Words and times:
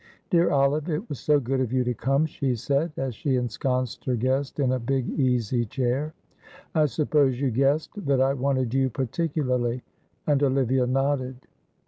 "Dear 0.31 0.49
Olive, 0.49 0.89
it 0.89 1.07
was 1.09 1.19
so 1.19 1.39
good 1.39 1.59
of 1.61 1.71
you 1.71 1.83
to 1.83 1.93
come," 1.93 2.25
she 2.25 2.55
said, 2.55 2.91
as 2.97 3.13
she 3.13 3.35
ensconced 3.35 4.03
her 4.05 4.15
guest 4.15 4.59
in 4.59 4.71
a 4.71 4.79
big 4.79 5.07
easy 5.11 5.63
chair. 5.63 6.15
"I 6.73 6.87
suppose 6.87 7.39
you 7.39 7.51
guessed 7.51 7.91
that 8.07 8.19
I 8.19 8.33
wanted 8.33 8.73
you 8.73 8.89
particularly," 8.89 9.83
and 10.25 10.41
Olivia 10.41 10.87
nodded. 10.87 11.45